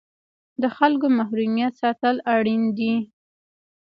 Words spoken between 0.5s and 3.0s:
د خلکو محرمیت ساتل اړین دي؟